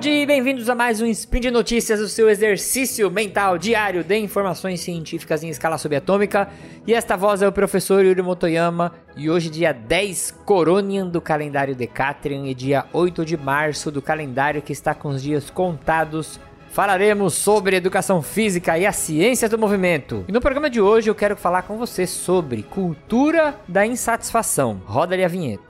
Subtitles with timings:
[0.00, 4.16] dia e bem-vindos a mais um Spin de Notícias, o seu exercício mental diário de
[4.16, 6.48] informações científicas em escala subatômica.
[6.86, 11.76] E esta voz é o professor Yuri Motoyama, e hoje dia 10 Coronian do calendário
[11.76, 16.40] Decatrian e dia 8 de março do calendário que está com os dias contados.
[16.70, 20.24] Falaremos sobre educação física e a ciência do movimento.
[20.26, 24.80] E no programa de hoje eu quero falar com você sobre cultura da insatisfação.
[24.86, 25.62] Roda ali a vinheta.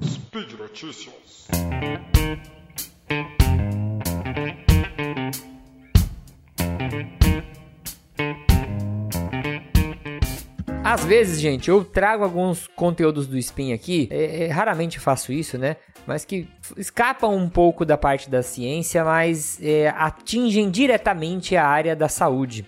[0.00, 1.12] Speed Notícias.
[10.92, 15.56] Às vezes, gente, eu trago alguns conteúdos do Spin aqui, é, é, raramente faço isso,
[15.56, 15.76] né?
[16.06, 16.46] Mas que
[16.76, 22.66] escapam um pouco da parte da ciência, mas é, atingem diretamente a área da saúde.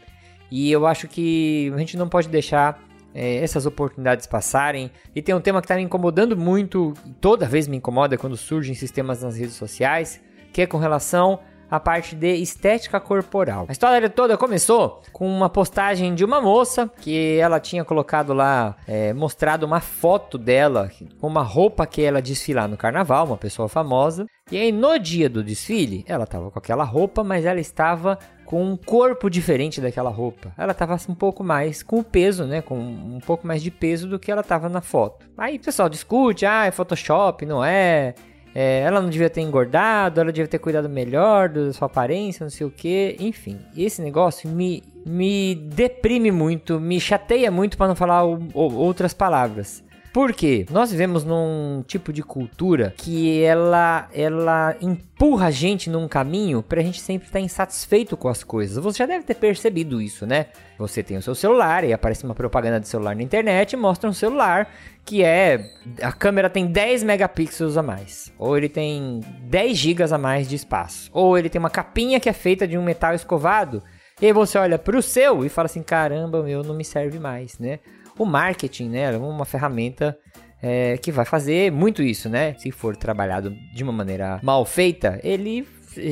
[0.51, 2.82] E eu acho que a gente não pode deixar
[3.15, 4.90] é, essas oportunidades passarem.
[5.15, 8.74] E tem um tema que está me incomodando muito, toda vez me incomoda quando surgem
[8.74, 10.18] sistemas nas redes sociais,
[10.51, 13.66] que é com relação a parte de estética corporal.
[13.68, 18.76] A história toda começou com uma postagem de uma moça que ela tinha colocado lá,
[18.87, 20.90] é, mostrado uma foto dela
[21.21, 24.26] com uma roupa que ela desfilar no carnaval, uma pessoa famosa.
[24.51, 28.62] E aí no dia do desfile, ela estava com aquela roupa, mas ela estava com
[28.62, 30.52] um corpo diferente daquela roupa.
[30.56, 32.60] Ela estava um pouco mais com o peso, né?
[32.60, 35.26] Com um pouco mais de peso do que ela estava na foto.
[35.37, 38.15] Aí o pessoal discute, ah, é Photoshop, não é?
[38.55, 42.51] É, ela não devia ter engordado, ela devia ter cuidado melhor da sua aparência, não
[42.51, 43.16] sei o que.
[43.19, 48.74] Enfim, esse negócio me, me deprime muito, me chateia muito para não falar o, o,
[48.77, 49.84] outras palavras.
[50.15, 50.65] Por quê?
[50.70, 56.80] Nós vivemos num tipo de cultura que ela, ela empurra a gente num caminho pra
[56.82, 58.76] gente sempre estar insatisfeito com as coisas.
[58.76, 60.46] Você já deve ter percebido isso, né?
[60.79, 64.12] Você tem o seu celular e aparece uma propaganda de celular na internet mostra um
[64.12, 64.72] celular
[65.04, 65.69] que é
[66.00, 70.55] a câmera tem 10 megapixels a mais, ou ele tem 10 gigas a mais de
[70.55, 73.83] espaço, ou ele tem uma capinha que é feita de um metal escovado.
[74.22, 77.59] E aí você olha pro seu e fala assim: "Caramba, meu não me serve mais",
[77.59, 77.81] né?
[78.19, 80.17] O marketing, né, é uma ferramenta
[80.63, 82.55] é, que vai fazer muito isso, né?
[82.55, 85.67] Se for trabalhado de uma maneira mal feita, ele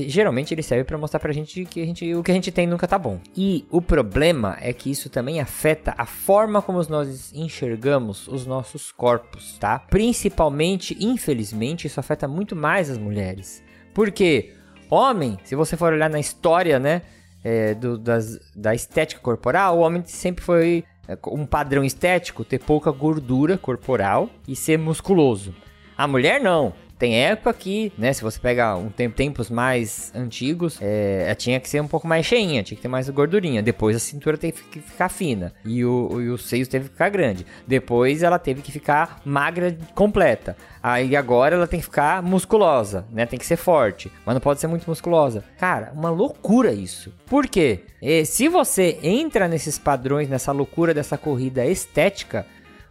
[0.07, 2.67] geralmente ele serve para mostrar pra gente que a gente, o que a gente tem
[2.67, 3.19] nunca tá bom.
[3.37, 8.93] E o problema é que isso também afeta a forma como nós enxergamos os nossos
[8.93, 9.79] corpos, tá?
[9.79, 13.63] Principalmente, infelizmente, isso afeta muito mais as mulheres.
[13.95, 14.53] Porque
[14.91, 17.03] homem, se você for olhar na história, né,
[17.43, 20.84] é, do, das, da estética corporal, o homem sempre foi
[21.27, 25.55] um padrão estético ter pouca gordura corporal e ser musculoso.
[25.97, 26.73] A mulher não.
[27.03, 31.69] Tem época que, né, se você pega um tempo, tempos mais antigos, é, tinha que
[31.69, 33.61] ser um pouco mais cheinha, tinha que ter mais gordurinha.
[33.61, 37.09] Depois a cintura teve que ficar fina e o, e o seio teve que ficar
[37.09, 37.45] grande.
[37.67, 40.57] Depois ela teve que ficar magra completa.
[40.81, 43.27] Aí agora ela tem que ficar musculosa, né?
[43.27, 45.43] Tem que ser forte, mas não pode ser muito musculosa.
[45.59, 47.13] Cara, uma loucura isso.
[47.27, 47.81] Por quê?
[48.01, 52.47] E se você entra nesses padrões, nessa loucura dessa corrida estética,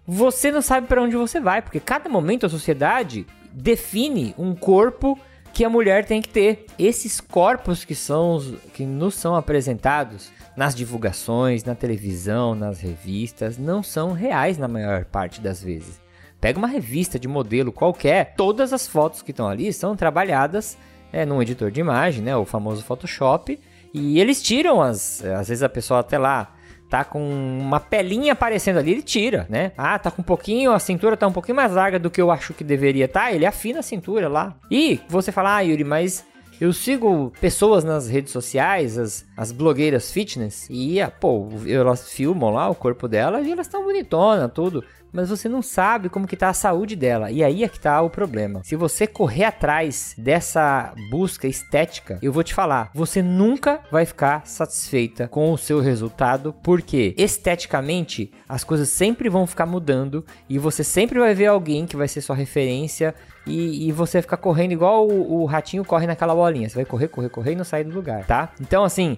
[0.06, 5.17] você não sabe para onde você vai, porque cada momento a sociedade define um corpo
[5.53, 6.66] que a mulher tem que ter.
[6.79, 8.39] Esses corpos que são
[8.73, 15.06] que nos são apresentados nas divulgações, na televisão, nas revistas, não são reais na maior
[15.06, 16.00] parte das vezes.
[16.39, 20.78] Pega uma revista de modelo qualquer, todas as fotos que estão ali são trabalhadas
[21.13, 23.59] é, num editor de imagem, né, o famoso Photoshop,
[23.94, 26.56] e eles tiram as, às vezes a pessoa até lá
[26.91, 29.72] tá com uma pelinha aparecendo ali, ele tira, né?
[29.78, 32.29] Ah, tá com um pouquinho, a cintura tá um pouquinho mais larga do que eu
[32.29, 34.57] acho que deveria tá, ele afina a cintura lá.
[34.69, 36.25] E você fala, ah, Yuri, mas
[36.59, 42.50] eu sigo pessoas nas redes sociais, as, as blogueiras fitness, e, ah, pô, elas filmam
[42.50, 46.38] lá o corpo delas e elas estão bonitonas, tudo mas você não sabe como que
[46.38, 47.32] tá a saúde dela.
[47.32, 48.62] E aí é que tá o problema.
[48.64, 54.46] Se você correr atrás dessa busca estética, eu vou te falar, você nunca vai ficar
[54.46, 60.84] satisfeita com o seu resultado, porque esteticamente as coisas sempre vão ficar mudando e você
[60.84, 63.14] sempre vai ver alguém que vai ser sua referência
[63.46, 66.69] e, e você ficar correndo igual o, o ratinho corre naquela bolinha.
[66.69, 68.52] Você vai correr, correr, correr e não sair do lugar, tá?
[68.60, 69.18] Então, assim,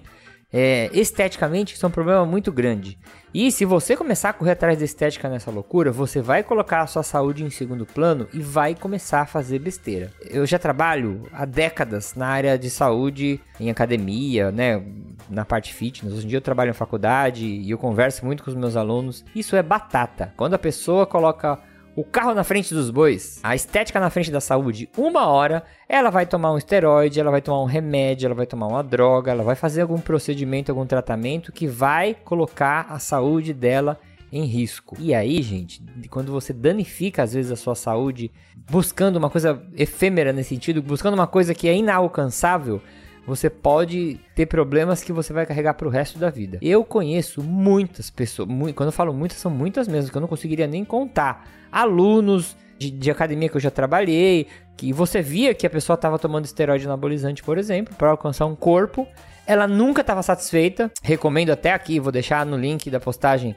[0.56, 2.96] é, esteticamente isso é um problema muito grande.
[3.34, 6.86] E se você começar a correr atrás da estética nessa loucura, você vai colocar a
[6.86, 10.12] sua saúde em segundo plano e vai começar a fazer besteira.
[10.30, 14.80] Eu já trabalho há décadas na área de saúde, em academia, né,
[15.28, 16.14] na parte fitness.
[16.14, 19.24] Hoje em dia eu trabalho em faculdade e eu converso muito com os meus alunos.
[19.34, 20.32] Isso é batata.
[20.36, 21.58] Quando a pessoa coloca
[21.96, 26.10] o carro na frente dos bois, a estética na frente da saúde, uma hora, ela
[26.10, 29.44] vai tomar um esteroide, ela vai tomar um remédio, ela vai tomar uma droga, ela
[29.44, 33.98] vai fazer algum procedimento, algum tratamento que vai colocar a saúde dela
[34.32, 34.96] em risco.
[34.98, 35.80] E aí, gente,
[36.10, 38.32] quando você danifica às vezes a sua saúde,
[38.68, 42.82] buscando uma coisa efêmera nesse sentido, buscando uma coisa que é inalcançável,
[43.26, 46.58] você pode ter problemas que você vai carregar para o resto da vida.
[46.60, 50.28] Eu conheço muitas pessoas, muito, quando eu falo muitas, são muitas mesmo, que eu não
[50.28, 51.48] conseguiria nem contar.
[51.72, 56.18] Alunos de, de academia que eu já trabalhei, que você via que a pessoa estava
[56.18, 59.06] tomando esteroide anabolizante, por exemplo, para alcançar um corpo.
[59.46, 60.90] Ela nunca estava satisfeita.
[61.02, 63.54] Recomendo até aqui, vou deixar no link da postagem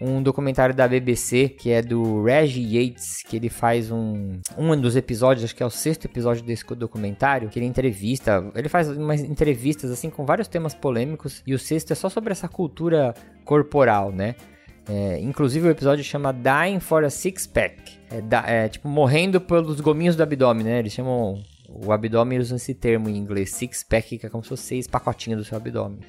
[0.00, 4.94] um documentário da BBC, que é do Reggie Yates, que ele faz um, um dos
[4.94, 9.20] episódios, acho que é o sexto episódio desse documentário, que ele entrevista, ele faz umas
[9.20, 13.12] entrevistas assim com vários temas polêmicos, e o sexto é só sobre essa cultura
[13.44, 14.36] corporal, né?
[14.88, 17.98] É, inclusive o episódio chama Dying for a Six Pack.
[18.10, 20.78] É, é, tipo, morrendo pelos gominhos do abdômen, né?
[20.78, 21.42] Eles chamam.
[21.68, 24.86] O abdômen usa esse termo em inglês, six pack, que é como se fosse seis
[24.86, 26.00] pacotinhos do seu abdômen.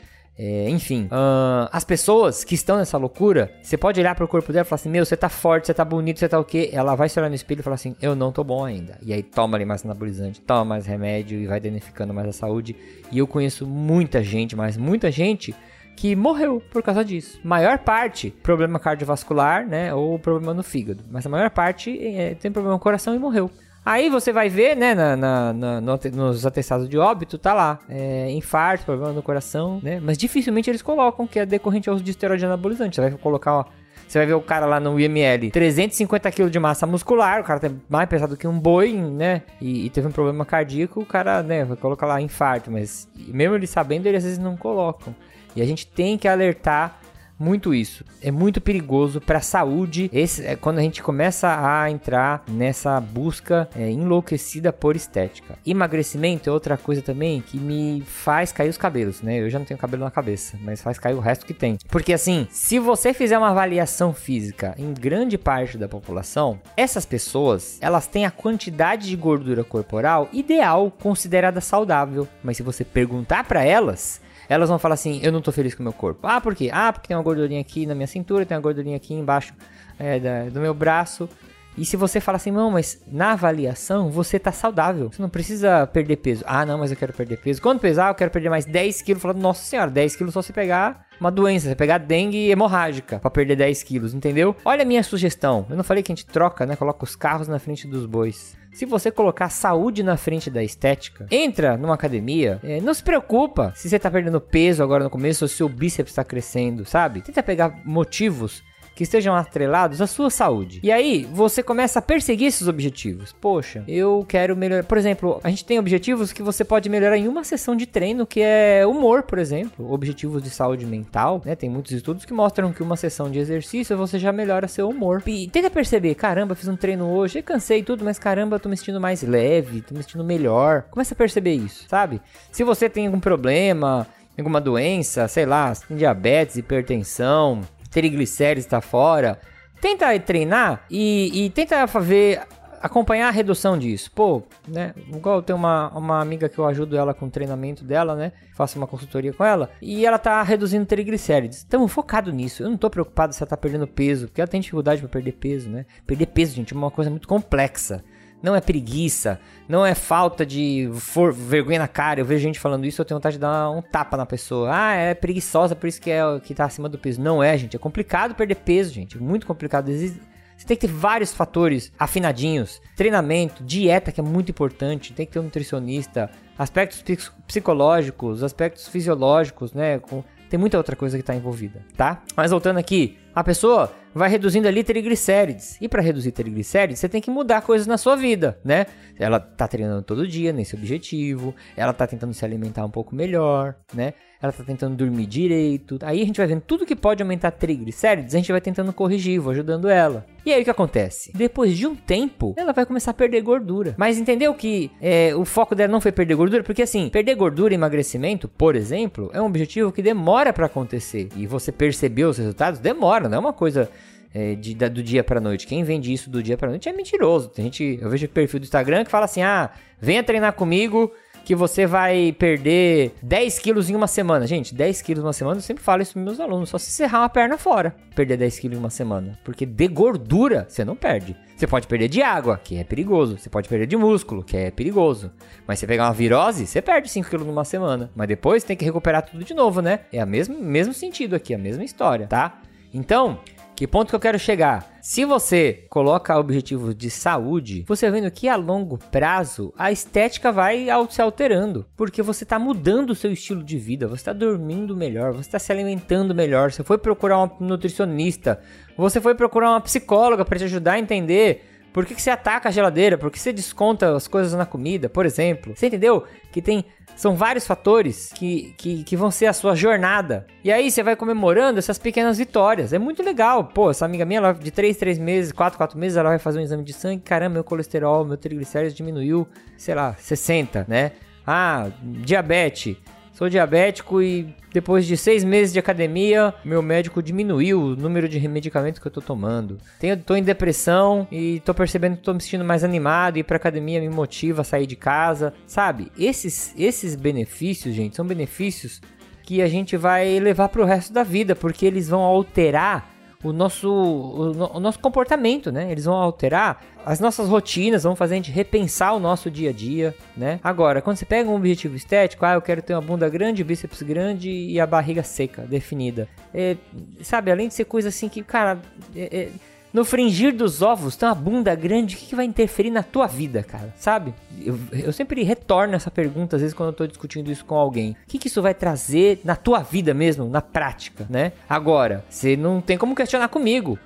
[0.42, 4.66] É, enfim, uh, as pessoas que estão nessa loucura, você pode olhar pro corpo dela
[4.66, 6.70] e falar assim: Meu, você tá forte, você tá bonito, você tá o quê?
[6.72, 8.98] Ela vai se olhar no espelho e falar assim: Eu não tô bom ainda.
[9.02, 12.74] E aí toma ali mais anabolizante, toma mais remédio e vai danificando mais a saúde.
[13.12, 15.54] E eu conheço muita gente, mas muita gente
[15.98, 17.38] que morreu por causa disso.
[17.44, 19.94] Maior parte, problema cardiovascular, né?
[19.94, 21.04] Ou problema no fígado.
[21.12, 23.52] Mas a maior parte é, tem problema no coração e morreu.
[23.86, 27.80] Aí você vai ver, né, na, na, na no, nos atestados de óbito, tá lá,
[27.90, 30.00] é, infarto, problema no coração, né?
[30.02, 32.96] Mas dificilmente eles colocam que é decorrente ao uso de esteroide anabolizante.
[32.96, 33.66] Você vai colocar, ó,
[34.08, 37.60] você vai ver o cara lá no IML, 350 kg de massa muscular, o cara
[37.60, 39.44] tem mais pesado que um boi, né?
[39.62, 43.56] E, e, teve um problema cardíaco, o cara, né, vai colocar lá infarto, mas mesmo
[43.56, 45.16] ele sabendo, eles às vezes não colocam.
[45.56, 47.00] E a gente tem que alertar
[47.40, 48.04] muito isso.
[48.22, 50.10] É muito perigoso para a saúde.
[50.14, 55.58] Esse é quando a gente começa a entrar nessa busca é, enlouquecida por estética.
[55.66, 59.40] Emagrecimento é outra coisa também que me faz cair os cabelos, né?
[59.40, 61.78] Eu já não tenho cabelo na cabeça, mas faz cair o resto que tem.
[61.88, 67.78] Porque assim, se você fizer uma avaliação física em grande parte da população, essas pessoas,
[67.82, 72.28] elas têm a quantidade de gordura corporal ideal considerada saudável.
[72.44, 75.82] Mas se você perguntar para elas, elas vão falar assim: eu não tô feliz com
[75.82, 76.28] o meu corpo.
[76.28, 76.70] Ah, por quê?
[76.74, 79.54] Ah, porque tem uma gordurinha aqui na minha cintura, tem uma gordurinha aqui embaixo
[79.98, 81.30] é, da, do meu braço.
[81.78, 85.10] E se você fala assim, não, mas na avaliação você tá saudável.
[85.14, 86.44] Você não precisa perder peso.
[86.46, 87.62] Ah, não, mas eu quero perder peso.
[87.62, 89.22] Quando pesar, eu quero perder mais 10 quilos.
[89.22, 93.30] Falando, nossa senhora, 10 quilos só se pegar uma doença, você pegar dengue hemorrágica para
[93.30, 94.56] perder 10 quilos, entendeu?
[94.64, 95.66] Olha a minha sugestão.
[95.70, 96.76] Eu não falei que a gente troca, né?
[96.76, 98.58] Coloca os carros na frente dos bois.
[98.72, 103.74] Se você colocar saúde na frente da estética, entra numa academia, é, não se preocupa
[103.76, 107.22] se você tá perdendo peso agora no começo ou se o bíceps está crescendo, sabe?
[107.22, 108.64] Tenta pegar motivos
[109.00, 110.82] que estejam atrelados à sua saúde.
[110.84, 113.32] E aí você começa a perseguir esses objetivos.
[113.32, 114.84] Poxa, eu quero melhorar.
[114.84, 118.28] Por exemplo, a gente tem objetivos que você pode melhorar em uma sessão de treino,
[118.28, 121.56] que é humor, por exemplo, objetivos de saúde mental, né?
[121.56, 125.24] Tem muitos estudos que mostram que uma sessão de exercício você já melhora seu humor.
[125.26, 129.00] E tenta perceber, caramba, fiz um treino hoje, cansei tudo, mas caramba, tô me sentindo
[129.00, 130.84] mais leve, tô me sentindo melhor.
[130.92, 132.20] Começa a perceber isso, sabe?
[132.52, 134.06] Se você tem algum problema,
[134.38, 139.40] alguma doença, sei lá, diabetes, hipertensão, triglicérides está fora.
[139.82, 142.42] Tenta treinar e, e tenta ver
[142.82, 144.12] acompanhar a redução disso.
[144.14, 144.94] Pô, né?
[145.14, 148.32] Igual eu tenho uma, uma amiga que eu ajudo ela com o treinamento dela, né?
[148.54, 149.70] Faço uma consultoria com ela.
[149.82, 151.60] E ela tá reduzindo triglicérides.
[151.60, 152.64] Estamos focado nisso.
[152.64, 155.34] Eu não tô preocupado se ela tá perdendo peso, porque ela tem dificuldade para perder
[155.34, 155.86] peso, né?
[156.06, 158.04] Perder peso, gente, é uma coisa muito complexa.
[158.42, 162.22] Não é preguiça, não é falta de for, vergonha na cara.
[162.22, 164.70] Eu vejo gente falando isso, eu tenho vontade de dar um tapa na pessoa.
[164.72, 167.22] Ah, é preguiçosa, por isso que é que tá acima do peso.
[167.22, 167.76] Não é, gente.
[167.76, 169.18] É complicado perder peso, gente.
[169.18, 169.92] Muito complicado.
[169.92, 172.82] Você tem que ter vários fatores afinadinhos.
[172.96, 175.14] Treinamento, dieta, que é muito importante.
[175.14, 176.30] Tem que ter um nutricionista.
[176.58, 177.04] Aspectos
[177.48, 180.02] psicológicos, aspectos fisiológicos, né?
[180.50, 182.24] Tem muita outra coisa que está envolvida, tá?
[182.36, 185.78] Mas voltando aqui, a pessoa vai reduzindo ali triglicérides.
[185.80, 188.86] E para reduzir triglicérides, você tem que mudar coisas na sua vida, né?
[189.18, 193.76] Ela tá treinando todo dia nesse objetivo, ela tá tentando se alimentar um pouco melhor,
[193.94, 194.14] né?
[194.42, 196.00] Ela tá tentando dormir direito.
[196.02, 199.40] Aí a gente vai vendo tudo que pode aumentar triglicérides, a gente vai tentando corrigir,
[199.40, 200.26] vou ajudando ela.
[200.46, 201.32] E aí o que acontece?
[201.36, 203.94] Depois de um tempo, ela vai começar a perder gordura.
[203.98, 206.64] Mas entendeu que é, o foco dela não foi perder gordura?
[206.64, 211.28] Porque assim, perder gordura e emagrecimento, por exemplo, é um objetivo que demora para acontecer.
[211.36, 212.80] E você percebeu os resultados?
[212.80, 213.90] Demora, não é uma coisa
[214.34, 215.68] é, de, da, do dia para noite.
[215.68, 217.50] Quem vende isso do dia para noite é mentiroso.
[217.50, 219.70] Tem gente, eu vejo o perfil do Instagram que fala assim: "Ah,
[220.00, 221.12] venha treinar comigo
[221.44, 224.46] que você vai perder 10 quilos em uma semana".
[224.46, 226.92] Gente, 10 quilos em uma semana, eu sempre falo isso para meus alunos, só se
[226.92, 230.96] serrar uma perna fora, perder 10 quilos em uma semana, porque de gordura você não
[230.96, 231.36] perde.
[231.56, 233.38] Você pode perder de água, que é perigoso.
[233.38, 235.30] Você pode perder de músculo, que é perigoso.
[235.68, 238.10] Mas você pegar uma virose, você perde 5 quilos numa semana.
[238.16, 240.00] Mas depois tem que recuperar tudo de novo, né?
[240.14, 242.62] É o mesmo, mesmo sentido aqui, a mesma história, tá?
[242.94, 243.40] Então,
[243.80, 245.00] Que ponto que eu quero chegar?
[245.02, 250.88] Se você coloca objetivos de saúde, você vendo que a longo prazo a estética vai
[251.10, 255.32] se alterando, porque você está mudando o seu estilo de vida, você está dormindo melhor,
[255.32, 258.60] você está se alimentando melhor, você foi procurar um nutricionista,
[258.98, 262.70] você foi procurar uma psicóloga para te ajudar a entender por que, que você ataca
[262.70, 263.18] a geladeira?
[263.18, 265.76] Por que você desconta as coisas na comida, por exemplo?
[265.76, 266.24] Você entendeu?
[266.52, 266.86] Que tem.
[267.16, 270.48] São vários fatores que, que, que vão ser a sua jornada.
[270.64, 272.94] E aí você vai comemorando essas pequenas vitórias.
[272.94, 273.66] É muito legal.
[273.66, 276.60] Pô, essa amiga minha, ela, de 3, 3 meses, 4, 4 meses, ela vai fazer
[276.60, 277.22] um exame de sangue.
[277.22, 281.12] Caramba, meu colesterol, meu triglicéridos diminuiu, sei lá, 60, né?
[281.46, 282.96] Ah, diabetes.
[283.40, 288.46] Sou diabético e depois de seis meses de academia, meu médico diminuiu o número de
[288.50, 289.78] medicamentos que eu tô tomando.
[289.98, 293.38] Tenho, tô em depressão e tô percebendo que tô me sentindo mais animado.
[293.38, 295.54] Ir pra academia me motiva a sair de casa.
[295.66, 296.12] Sabe?
[296.20, 299.00] Esses, esses benefícios, gente, são benefícios
[299.42, 303.10] que a gente vai levar pro resto da vida, porque eles vão alterar
[303.44, 305.90] o nosso, o, o, nosso comportamento, né?
[305.92, 309.74] Eles vão alterar as nossas rotinas, vão fazer a gente repensar o nosso dia a
[309.74, 310.60] dia, né?
[310.62, 314.02] Agora, quando você pega um objetivo estético, ah, eu quero ter uma bunda grande, bíceps
[314.02, 316.28] grande e a barriga seca, definida.
[316.54, 316.76] É,
[317.22, 318.78] sabe, além de ser coisa assim que, cara,
[319.16, 319.50] é, é,
[319.94, 323.28] no fringir dos ovos tem uma bunda grande, o que, que vai interferir na tua
[323.28, 323.94] vida, cara?
[323.98, 324.34] Sabe?
[324.64, 328.12] Eu, eu, sempre retorno essa pergunta, às vezes, quando eu tô discutindo isso com alguém.
[328.12, 331.54] O que, que isso vai trazer na tua vida mesmo, na prática, né?
[331.68, 333.98] Agora, você não tem como questionar comigo.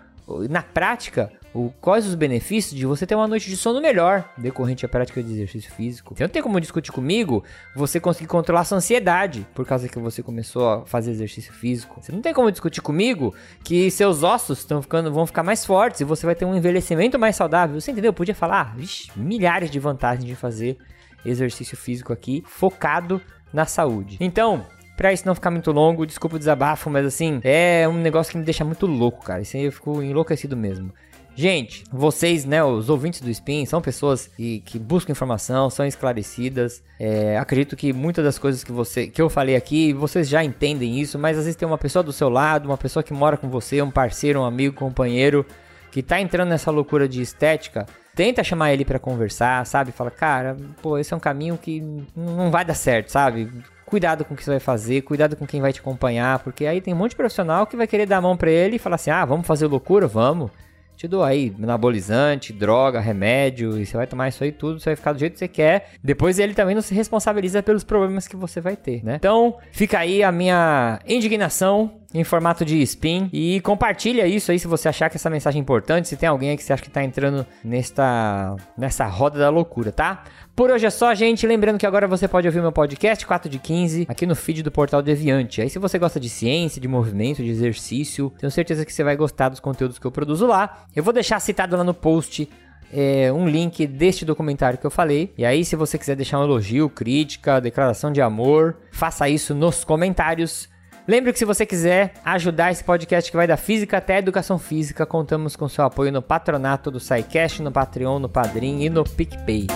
[0.50, 4.86] Na prática, o, quais os benefícios de você ter uma noite de sono melhor decorrente
[4.86, 6.16] à prática de exercício físico.
[6.16, 7.44] Você não tem como discutir comigo
[7.76, 12.02] você conseguir controlar sua ansiedade por causa que você começou a fazer exercício físico.
[12.02, 13.34] Você não tem como discutir comigo
[13.64, 17.20] que seus ossos estão ficando, vão ficar mais fortes e você vai ter um envelhecimento
[17.20, 17.80] mais saudável.
[17.80, 18.10] Você entendeu?
[18.10, 20.78] Eu podia falar ah, vixe, milhares de vantagens de fazer
[21.26, 23.22] exercício físico aqui focado
[23.54, 24.18] na saúde.
[24.20, 28.32] Então, Pra isso não ficar muito longo, desculpa o desabafo, mas assim, é um negócio
[28.32, 29.42] que me deixa muito louco, cara.
[29.42, 30.94] Isso aí eu fico enlouquecido mesmo.
[31.36, 36.84] Gente, vocês, né, os ouvintes do Spin, são pessoas que, que buscam informação, são esclarecidas.
[37.00, 41.00] É, acredito que muitas das coisas que, você, que eu falei aqui, vocês já entendem
[41.00, 43.50] isso, mas às vezes tem uma pessoa do seu lado, uma pessoa que mora com
[43.50, 45.44] você, um parceiro, um amigo, companheiro,
[45.92, 47.88] que tá entrando nessa loucura de estética.
[48.16, 49.92] Tenta chamar ele para conversar, sabe?
[49.92, 51.82] Fala, cara, pô, esse é um caminho que
[52.16, 53.50] não vai dar certo, sabe?
[53.86, 56.82] cuidado com o que você vai fazer, cuidado com quem vai te acompanhar, porque aí
[56.82, 58.96] tem um monte de profissional que vai querer dar a mão para ele e falar
[58.96, 60.50] assim: "Ah, vamos fazer loucura, vamos"
[60.96, 64.96] te dou aí anabolizante, droga, remédio, e você vai tomar isso aí tudo, você vai
[64.96, 65.92] ficar do jeito que você quer.
[66.04, 69.16] Depois ele também não se responsabiliza pelos problemas que você vai ter, né?
[69.16, 74.68] Então, fica aí a minha indignação em formato de spin e compartilha isso aí se
[74.68, 76.90] você achar que essa mensagem é importante, se tem alguém aí que você acha que
[76.90, 80.24] tá entrando nesta nessa roda da loucura, tá?
[80.56, 81.48] Por hoje é só, gente.
[81.48, 84.72] Lembrando que agora você pode ouvir meu podcast 4 de 15 aqui no feed do
[84.72, 85.62] Portal Deviante.
[85.62, 89.16] Aí se você gosta de ciência, de movimento, de exercício, tenho certeza que você vai
[89.16, 90.86] gostar dos conteúdos que eu produzo lá.
[90.96, 92.48] Eu vou deixar citado lá no post
[92.94, 95.34] é, um link deste documentário que eu falei.
[95.36, 99.84] E aí, se você quiser deixar um elogio, crítica, declaração de amor, faça isso nos
[99.84, 100.70] comentários.
[101.06, 104.58] Lembre que se você quiser ajudar esse podcast que vai da física até a educação
[104.58, 109.04] física, contamos com seu apoio no patronato do SciCast, no Patreon, no Padrim e no
[109.04, 109.68] PicPay.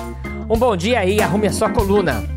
[0.50, 2.37] Um bom dia aí, arrume a sua coluna.